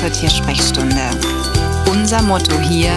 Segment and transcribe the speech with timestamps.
[0.00, 1.10] zur Tiersprechstunde.
[1.90, 2.92] Unser Motto hier,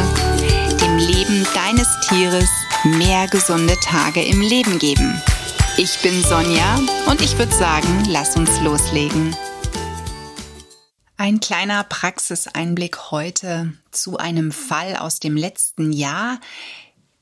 [0.82, 2.50] dem Leben deines Tieres
[2.84, 5.22] mehr gesunde Tage im Leben geben.
[5.78, 6.78] Ich bin Sonja
[7.08, 9.34] und ich würde sagen, lass uns loslegen.
[11.16, 16.40] Ein kleiner Praxiseinblick heute zu einem Fall aus dem letzten Jahr,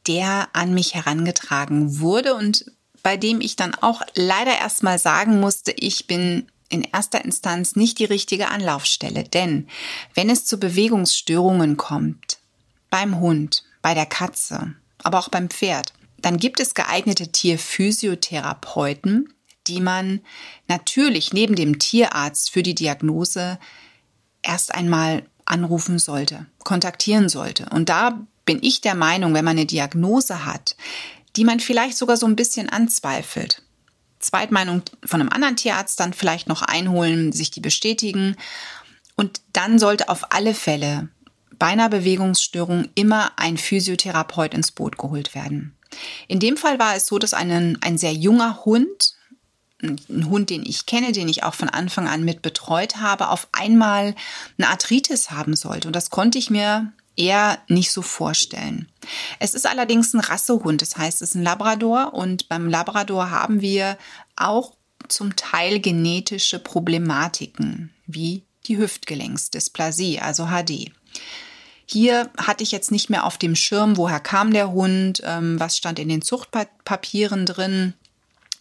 [0.08, 2.66] der an mich herangetragen wurde und
[3.04, 8.00] bei dem ich dann auch leider erstmal sagen musste, ich bin in erster Instanz nicht
[8.00, 9.24] die richtige Anlaufstelle.
[9.24, 9.68] Denn
[10.14, 12.40] wenn es zu Bewegungsstörungen kommt,
[12.90, 19.34] beim Hund, bei der Katze, aber auch beim Pferd, dann gibt es geeignete Tierphysiotherapeuten,
[19.68, 20.22] die man
[20.68, 23.60] natürlich neben dem Tierarzt für die Diagnose
[24.42, 27.68] erst einmal anrufen sollte, kontaktieren sollte.
[27.70, 30.76] Und da bin ich der Meinung, wenn man eine Diagnose hat,
[31.36, 33.62] die man vielleicht sogar so ein bisschen anzweifelt,
[34.20, 38.36] Zweitmeinung von einem anderen Tierarzt dann vielleicht noch einholen, sich die bestätigen.
[39.16, 41.10] Und dann sollte auf alle Fälle
[41.58, 45.76] bei einer Bewegungsstörung immer ein Physiotherapeut ins Boot geholt werden.
[46.28, 49.16] In dem Fall war es so, dass einen, ein sehr junger Hund,
[49.82, 53.48] ein Hund, den ich kenne, den ich auch von Anfang an mit betreut habe, auf
[53.52, 54.16] einmal
[54.58, 55.88] eine Arthritis haben sollte.
[55.88, 58.88] Und das konnte ich mir eher nicht so vorstellen.
[59.40, 63.62] Es ist allerdings ein Rassehund, das heißt, es ist ein Labrador und beim Labrador haben
[63.62, 63.98] wir
[64.36, 64.74] auch
[65.08, 70.92] zum Teil genetische Problematiken wie die Hüftgelenksdysplasie, also HD.
[71.86, 75.78] Hier hatte ich jetzt nicht mehr auf dem Schirm, woher kam der Hund, ähm, was
[75.78, 77.94] stand in den Zuchtpapieren drin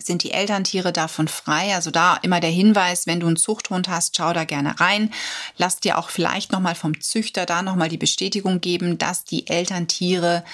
[0.02, 1.75] sind die Elterntiere davon frei.
[1.75, 5.12] Also da immer der Hinweis, wenn du einen Zuchthund hast, schau da gerne rein.
[5.56, 10.44] Lass dir auch vielleicht nochmal vom Züchter da nochmal die Bestätigung geben, dass die Elterntiere,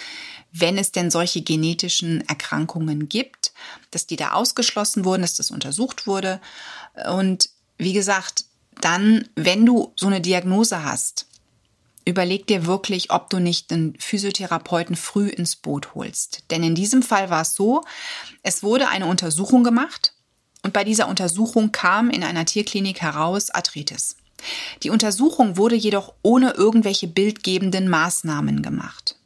[0.53, 3.53] wenn es denn solche genetischen Erkrankungen gibt,
[3.91, 6.41] dass die da ausgeschlossen wurden, dass das untersucht wurde.
[7.11, 7.49] Und
[7.79, 8.45] wie gesagt,
[8.81, 11.27] dann, wenn du so eine Diagnose hast,
[12.05, 16.45] überleg dir wirklich, ob du nicht einen Physiotherapeuten früh ins Boot holst.
[16.51, 17.83] Denn in diesem Fall war es so,
[18.43, 20.15] es wurde eine Untersuchung gemacht
[20.63, 24.17] und bei dieser Untersuchung kam in einer Tierklinik heraus Arthritis.
[24.83, 29.17] Die Untersuchung wurde jedoch ohne irgendwelche bildgebenden Maßnahmen gemacht.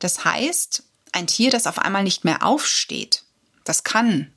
[0.00, 0.82] Das heißt,
[1.12, 3.22] ein Tier, das auf einmal nicht mehr aufsteht,
[3.64, 4.32] das kann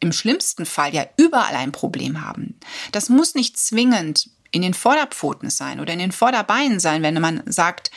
[0.00, 2.58] im schlimmsten Fall ja überall ein Problem haben.
[2.92, 7.42] Das muss nicht zwingend in den Vorderpfoten sein oder in den Vorderbeinen sein, wenn man
[7.46, 7.90] sagt,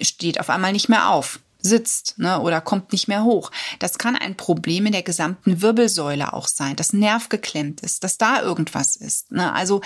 [0.00, 3.50] steht auf einmal nicht mehr auf, sitzt ne, oder kommt nicht mehr hoch.
[3.78, 8.18] Das kann ein Problem in der gesamten Wirbelsäule auch sein, dass Nerv geklemmt ist, dass
[8.18, 9.30] da irgendwas ist.
[9.30, 9.52] Ne?
[9.52, 9.80] Also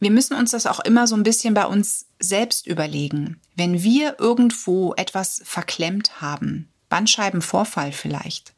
[0.00, 3.40] wir müssen uns das auch immer so ein bisschen bei uns selbst überlegen.
[3.54, 8.52] Wenn wir irgendwo etwas verklemmt haben, Bandscheibenvorfall vielleicht,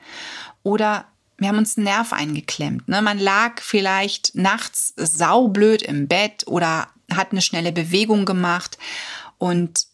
[0.62, 1.04] oder
[1.38, 2.88] wir haben uns einen Nerv eingeklemmt.
[2.88, 3.02] Ne?
[3.02, 8.78] Man lag vielleicht nachts saublöd im Bett oder hat eine schnelle Bewegung gemacht
[9.38, 9.86] und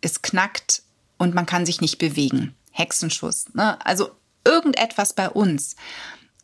[0.00, 0.82] es knackt
[1.18, 2.54] und man kann sich nicht bewegen.
[2.70, 3.52] Hexenschuss.
[3.54, 3.84] Ne?
[3.84, 4.10] Also
[4.44, 5.76] irgendetwas bei uns.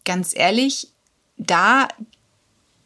[0.04, 0.88] Ganz ehrlich,
[1.36, 1.88] da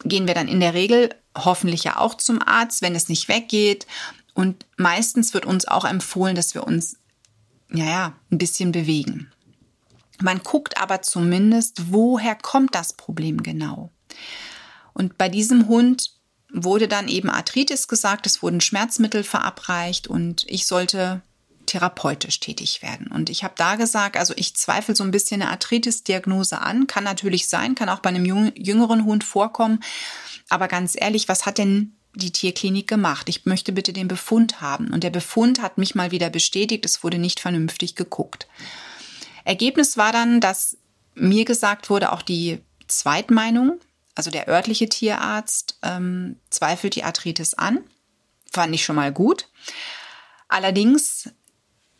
[0.03, 3.87] gehen wir dann in der Regel hoffentlich ja auch zum Arzt, wenn es nicht weggeht.
[4.33, 6.97] Und meistens wird uns auch empfohlen, dass wir uns,
[7.73, 9.31] ja, ja, ein bisschen bewegen.
[10.21, 13.91] Man guckt aber zumindest, woher kommt das Problem genau.
[14.93, 16.11] Und bei diesem Hund
[16.53, 21.21] wurde dann eben Arthritis gesagt, es wurden Schmerzmittel verabreicht und ich sollte
[21.65, 23.07] therapeutisch tätig werden.
[23.07, 26.87] Und ich habe da gesagt, also ich zweifle so ein bisschen eine Arthritis-Diagnose an.
[26.87, 29.79] Kann natürlich sein, kann auch bei einem jüngeren Hund vorkommen.
[30.49, 33.27] Aber ganz ehrlich, was hat denn die Tierklinik gemacht?
[33.29, 34.91] Ich möchte bitte den Befund haben.
[34.91, 38.47] Und der Befund hat mich mal wieder bestätigt, es wurde nicht vernünftig geguckt.
[39.45, 40.77] Ergebnis war dann, dass
[41.13, 43.79] mir gesagt wurde, auch die Zweitmeinung,
[44.15, 47.79] also der örtliche Tierarzt, ähm, zweifelt die Arthritis an.
[48.51, 49.47] Fand ich schon mal gut.
[50.47, 51.29] Allerdings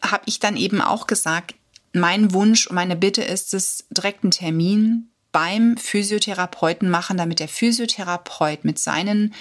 [0.02, 1.56] habe ich dann eben auch gesagt,
[1.94, 7.48] mein Wunsch und meine Bitte ist es, direkt einen Termin beim Physiotherapeuten machen, damit der
[7.48, 9.34] Physiotherapeut mit seinen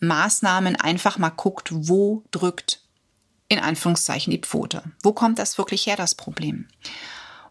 [0.00, 2.80] Maßnahmen einfach mal guckt, wo drückt
[3.48, 4.82] in Anführungszeichen die Pfote.
[5.02, 6.68] Wo kommt das wirklich her, das Problem?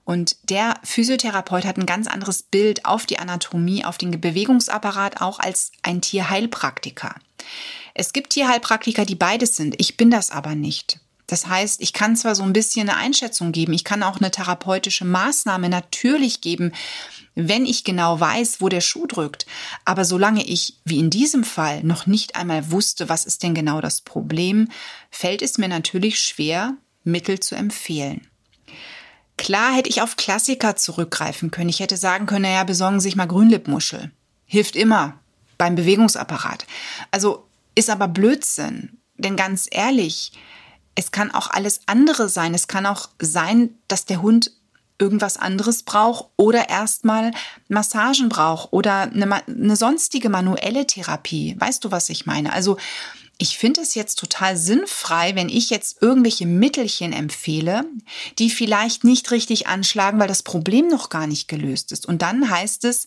[0.05, 5.39] Und der Physiotherapeut hat ein ganz anderes Bild auf die Anatomie, auf den Bewegungsapparat auch
[5.39, 7.15] als ein Tierheilpraktiker.
[7.93, 9.75] Es gibt Tierheilpraktiker, die beides sind.
[9.77, 10.99] Ich bin das aber nicht.
[11.27, 14.29] Das heißt, ich kann zwar so ein bisschen eine Einschätzung geben, ich kann auch eine
[14.29, 16.73] therapeutische Maßnahme natürlich geben,
[17.33, 19.45] wenn ich genau weiß, wo der Schuh drückt.
[19.85, 23.81] Aber solange ich, wie in diesem Fall, noch nicht einmal wusste, was ist denn genau
[23.81, 24.67] das Problem,
[25.09, 28.27] fällt es mir natürlich schwer, Mittel zu empfehlen.
[29.43, 31.67] Klar hätte ich auf Klassiker zurückgreifen können.
[31.67, 34.09] Ich hätte sagen können, naja, besorgen Sie sich mal Grünlippmuschel.
[34.45, 35.19] Hilft immer
[35.57, 36.65] beim Bewegungsapparat.
[37.11, 37.45] Also
[37.75, 38.99] ist aber Blödsinn.
[39.17, 40.31] Denn ganz ehrlich,
[40.95, 42.53] es kann auch alles andere sein.
[42.53, 44.51] Es kann auch sein, dass der Hund
[44.97, 47.31] irgendwas anderes braucht oder erstmal
[47.67, 51.57] Massagen braucht oder eine, eine sonstige manuelle Therapie.
[51.59, 52.53] Weißt du, was ich meine?
[52.53, 52.77] Also
[53.43, 57.83] ich finde es jetzt total sinnfrei, wenn ich jetzt irgendwelche Mittelchen empfehle,
[58.39, 62.05] die vielleicht nicht richtig anschlagen, weil das Problem noch gar nicht gelöst ist.
[62.05, 63.05] Und dann heißt es,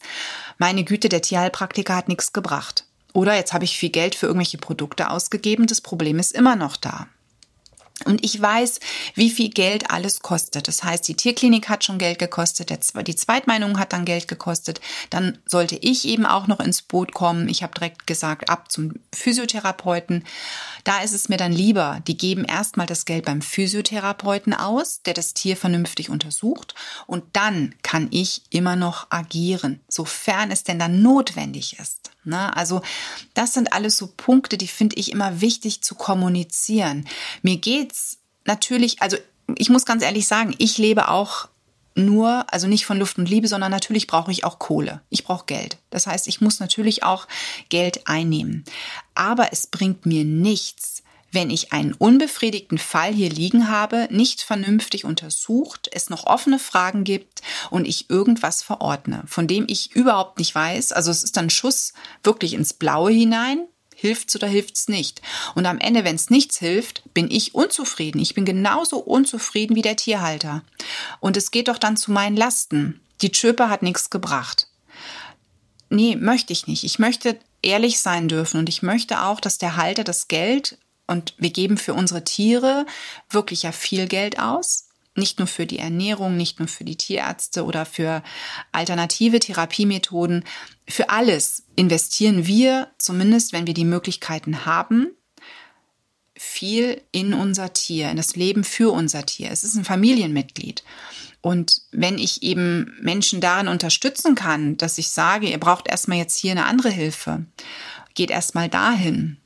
[0.59, 2.85] meine Güte, der Tierheilpraktiker hat nichts gebracht.
[3.15, 6.77] Oder jetzt habe ich viel Geld für irgendwelche Produkte ausgegeben, das Problem ist immer noch
[6.77, 7.07] da.
[8.05, 8.79] Und ich weiß,
[9.15, 10.69] wie viel Geld alles kostet.
[10.69, 14.83] Das heißt, die Tierklinik hat schon Geld gekostet, die Zweitmeinung hat dann Geld gekostet.
[15.09, 17.49] Dann sollte ich eben auch noch ins Boot kommen.
[17.49, 20.25] Ich habe direkt gesagt, ab zum Physiotherapeuten.
[20.85, 25.15] Da ist es mir dann lieber, die geben erstmal das Geld beim Physiotherapeuten aus, der
[25.15, 26.75] das Tier vernünftig untersucht.
[27.07, 32.11] Und dann kann ich immer noch agieren, sofern es denn dann notwendig ist.
[32.27, 32.55] Ne?
[32.57, 32.83] Also
[33.35, 37.07] das sind alles so Punkte, die finde ich immer wichtig zu kommunizieren.
[37.43, 39.17] Mir geht's natürlich, also
[39.57, 41.49] ich muss ganz ehrlich sagen, ich lebe auch
[41.95, 45.01] nur, also nicht von Luft und Liebe, sondern natürlich brauche ich auch Kohle.
[45.09, 45.79] Ich brauche Geld.
[45.91, 47.27] Das heißt, ich muss natürlich auch
[47.69, 48.65] Geld einnehmen.
[49.15, 51.03] Aber es bringt mir nichts,
[51.33, 57.05] wenn ich einen unbefriedigten Fall hier liegen habe, nicht vernünftig untersucht, es noch offene Fragen
[57.05, 60.93] gibt und ich irgendwas verordne, von dem ich überhaupt nicht weiß.
[60.93, 61.93] Also es ist dann Schuss
[62.23, 63.67] wirklich ins Blaue hinein.
[63.95, 65.23] Hilft's oder hilft's nicht?
[65.55, 68.21] Und am Ende, wenn es nichts hilft, bin ich unzufrieden.
[68.21, 70.63] Ich bin genauso unzufrieden wie der Tierhalter.
[71.21, 73.01] Und es geht doch dann zu meinen Lasten.
[73.23, 74.69] Die Chöpe hat nichts gebracht.
[75.89, 76.85] Nee, möchte ich nicht.
[76.85, 81.35] Ich möchte ehrlich sein dürfen und ich möchte auch, dass der Halter das Geld und
[81.39, 82.87] wir geben für unsere Tiere
[83.31, 84.89] wirklich ja viel Geld aus.
[85.15, 88.23] Nicht nur für die Ernährung, nicht nur für die Tierärzte oder für
[88.73, 90.45] alternative Therapiemethoden.
[90.87, 95.13] Für alles investieren wir, zumindest wenn wir die Möglichkeiten haben,
[96.37, 99.51] viel in unser Tier, in das Leben für unser Tier.
[99.51, 100.85] Es ist ein Familienmitglied.
[101.41, 106.37] Und wenn ich eben Menschen darin unterstützen kann, dass ich sage, ihr braucht erstmal jetzt
[106.37, 107.47] hier eine andere Hilfe,
[108.15, 109.39] geht erstmal dahin,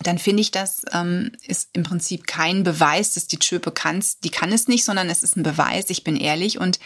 [0.00, 4.30] dann finde ich, das ähm, ist im Prinzip kein Beweis, dass die Schöpe kann, die
[4.30, 6.78] kann es nicht, sondern es ist ein Beweis, ich bin ehrlich und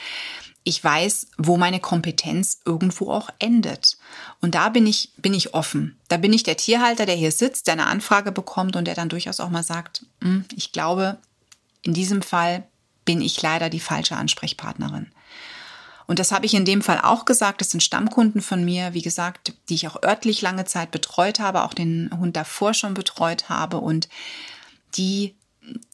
[0.64, 3.99] ich weiß, wo meine Kompetenz irgendwo auch endet.
[4.41, 5.99] Und da bin ich, bin ich offen.
[6.09, 9.09] Da bin ich der Tierhalter, der hier sitzt, der eine Anfrage bekommt und der dann
[9.09, 11.19] durchaus auch mal sagt, hm, ich glaube,
[11.82, 12.64] in diesem Fall
[13.05, 15.11] bin ich leider die falsche Ansprechpartnerin.
[16.06, 17.60] Und das habe ich in dem Fall auch gesagt.
[17.60, 21.62] Das sind Stammkunden von mir, wie gesagt, die ich auch örtlich lange Zeit betreut habe,
[21.62, 24.08] auch den Hund davor schon betreut habe und
[24.96, 25.34] die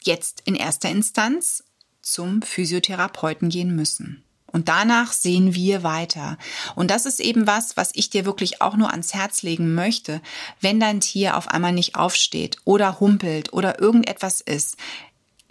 [0.01, 1.63] jetzt in erster Instanz
[2.01, 4.23] zum Physiotherapeuten gehen müssen.
[4.51, 6.37] Und danach sehen wir weiter.
[6.75, 10.21] Und das ist eben was, was ich dir wirklich auch nur ans Herz legen möchte.
[10.59, 14.75] Wenn dein Tier auf einmal nicht aufsteht oder humpelt oder irgendetwas ist,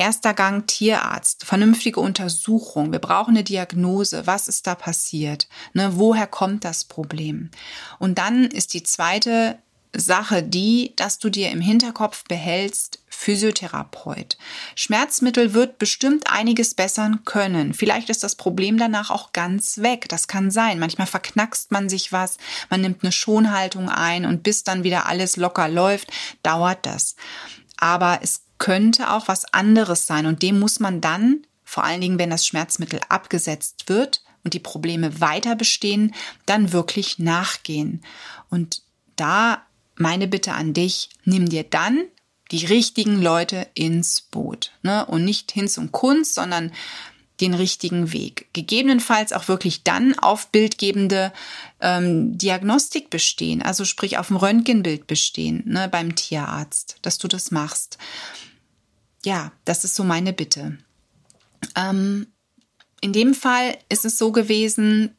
[0.01, 2.93] Erster Gang Tierarzt, vernünftige Untersuchung.
[2.93, 4.29] Wir brauchen eine Diagnose.
[4.29, 5.49] Was ist da passiert?
[5.75, 7.51] Ne, woher kommt das Problem?
[7.99, 9.59] Und dann ist die zweite
[9.93, 14.39] Sache die, dass du dir im Hinterkopf behältst, Physiotherapeut.
[14.77, 17.75] Schmerzmittel wird bestimmt einiges bessern können.
[17.75, 20.09] Vielleicht ist das Problem danach auch ganz weg.
[20.09, 20.79] Das kann sein.
[20.79, 22.37] Manchmal verknackst man sich was,
[22.71, 26.13] man nimmt eine Schonhaltung ein und bis dann wieder alles locker läuft,
[26.45, 27.17] dauert das.
[27.77, 32.19] Aber es könnte auch was anderes sein und dem muss man dann, vor allen Dingen
[32.19, 36.15] wenn das Schmerzmittel abgesetzt wird und die Probleme weiter bestehen,
[36.47, 38.03] dann wirklich nachgehen.
[38.51, 38.83] Und
[39.17, 39.63] da
[39.97, 42.05] meine Bitte an dich, nimm dir dann
[42.51, 44.73] die richtigen Leute ins Boot.
[44.83, 45.05] Ne?
[45.07, 46.73] Und nicht Hinz und Kunst, sondern
[47.41, 48.49] den richtigen Weg.
[48.53, 51.33] Gegebenenfalls auch wirklich dann auf bildgebende
[51.81, 57.51] ähm, Diagnostik bestehen, also sprich auf dem Röntgenbild bestehen ne, beim Tierarzt, dass du das
[57.51, 57.99] machst.
[59.25, 60.79] Ja, das ist so meine Bitte.
[61.75, 62.27] Ähm,
[63.01, 65.17] in dem Fall ist es so gewesen,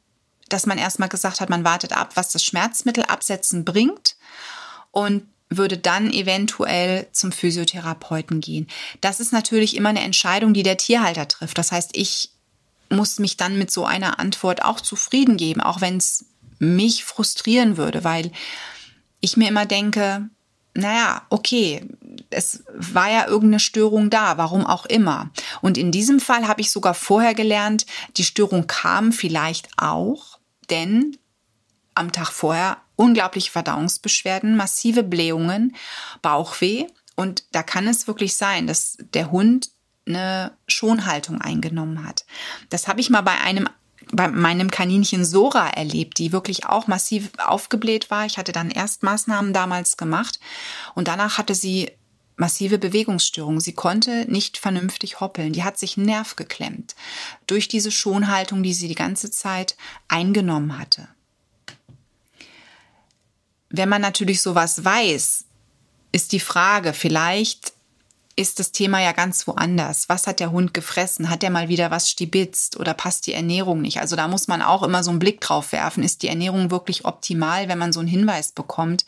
[0.47, 4.15] dass man erstmal gesagt hat, man wartet ab, was das Schmerzmittel absetzen bringt
[4.91, 8.67] und würde dann eventuell zum Physiotherapeuten gehen.
[9.01, 11.57] Das ist natürlich immer eine Entscheidung, die der Tierhalter trifft.
[11.57, 12.31] Das heißt, ich
[12.89, 16.25] muss mich dann mit so einer Antwort auch zufrieden geben, auch wenn es
[16.59, 18.31] mich frustrieren würde, weil
[19.21, 20.29] ich mir immer denke,
[20.73, 21.83] naja, okay,
[22.29, 25.31] es war ja irgendeine Störung da, warum auch immer.
[25.61, 27.85] Und in diesem Fall habe ich sogar vorher gelernt,
[28.17, 31.17] die Störung kam vielleicht auch, denn
[31.95, 35.75] am Tag vorher unglaubliche Verdauungsbeschwerden, massive Blähungen,
[36.21, 36.85] Bauchweh.
[37.15, 39.69] Und da kann es wirklich sein, dass der Hund
[40.05, 42.25] eine Schonhaltung eingenommen hat.
[42.69, 43.69] Das habe ich mal bei einem
[44.11, 48.25] bei meinem Kaninchen Sora erlebt, die wirklich auch massiv aufgebläht war.
[48.25, 50.39] Ich hatte dann erst Maßnahmen damals gemacht
[50.95, 51.91] und danach hatte sie
[52.35, 53.59] massive Bewegungsstörungen.
[53.59, 55.53] Sie konnte nicht vernünftig hoppeln.
[55.53, 56.95] Die hat sich Nerv geklemmt
[57.47, 59.75] durch diese Schonhaltung, die sie die ganze Zeit
[60.07, 61.07] eingenommen hatte.
[63.69, 65.45] Wenn man natürlich sowas weiß,
[66.11, 67.73] ist die Frage, vielleicht
[68.39, 70.07] ist das Thema ja ganz woanders.
[70.07, 71.29] Was hat der Hund gefressen?
[71.29, 73.99] Hat er mal wieder was stibitzt oder passt die Ernährung nicht?
[73.99, 76.03] Also da muss man auch immer so einen Blick drauf werfen.
[76.03, 79.05] Ist die Ernährung wirklich optimal, wenn man so einen Hinweis bekommt?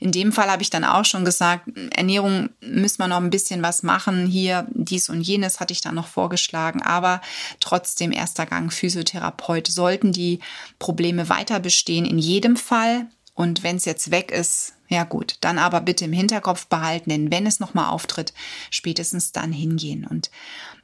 [0.00, 3.62] In dem Fall habe ich dann auch schon gesagt, Ernährung müssen wir noch ein bisschen
[3.62, 4.26] was machen.
[4.26, 6.82] Hier dies und jenes hatte ich dann noch vorgeschlagen.
[6.82, 7.20] Aber
[7.60, 9.68] trotzdem erster Gang Physiotherapeut.
[9.68, 10.40] Sollten die
[10.80, 12.04] Probleme weiter bestehen?
[12.04, 13.06] In jedem Fall.
[13.34, 17.30] Und wenn es jetzt weg ist, ja gut, dann aber bitte im Hinterkopf behalten, denn
[17.30, 18.32] wenn es nochmal auftritt,
[18.70, 20.06] spätestens dann hingehen.
[20.06, 20.30] Und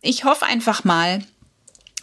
[0.01, 1.25] ich hoffe einfach mal,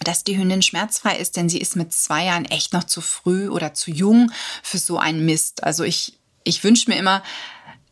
[0.03, 3.49] dass die Hündin schmerzfrei ist, denn sie ist mit zwei Jahren echt noch zu früh
[3.49, 4.31] oder zu jung
[4.61, 5.63] für so einen Mist.
[5.63, 7.23] Also ich, ich wünsche mir immer,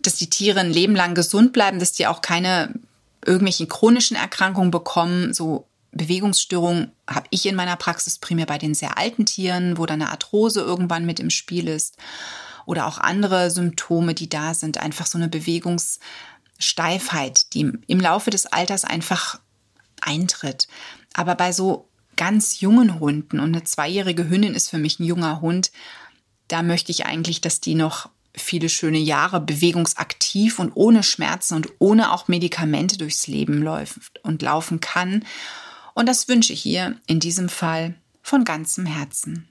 [0.01, 2.73] dass die Tiere ein Leben lang gesund bleiben, dass die auch keine
[3.25, 8.97] irgendwelchen chronischen Erkrankungen bekommen, so Bewegungsstörungen habe ich in meiner Praxis primär bei den sehr
[8.97, 11.97] alten Tieren, wo dann eine Arthrose irgendwann mit im Spiel ist
[12.65, 18.45] oder auch andere Symptome, die da sind, einfach so eine Bewegungssteifheit, die im Laufe des
[18.45, 19.41] Alters einfach
[20.01, 20.69] eintritt.
[21.13, 25.41] Aber bei so ganz jungen Hunden und eine zweijährige Hündin ist für mich ein junger
[25.41, 25.71] Hund,
[26.47, 31.69] da möchte ich eigentlich, dass die noch viele schöne Jahre bewegungsaktiv und ohne Schmerzen und
[31.79, 35.23] ohne auch Medikamente durchs Leben läuft und laufen kann.
[35.93, 39.47] Und das wünsche ich ihr in diesem Fall von ganzem Herzen.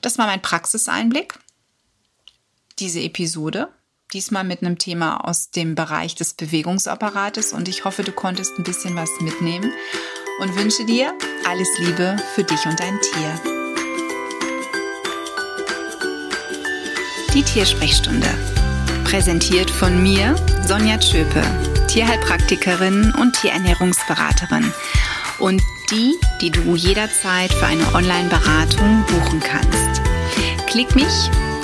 [0.00, 1.38] Das war mein Praxiseinblick
[2.78, 3.68] diese Episode.
[4.12, 8.64] Diesmal mit einem Thema aus dem Bereich des Bewegungsapparates und ich hoffe, du konntest ein
[8.64, 9.72] bisschen was mitnehmen
[10.40, 11.12] und wünsche dir
[11.48, 13.40] alles Liebe für dich und dein Tier.
[17.32, 18.28] Die Tiersprechstunde.
[19.04, 21.42] Präsentiert von mir, Sonja Tschöpe,
[21.88, 24.72] Tierheilpraktikerin und Tierernährungsberaterin.
[25.38, 30.00] Und die, die du jederzeit für eine Online-Beratung buchen kannst.
[30.68, 31.30] Klick mich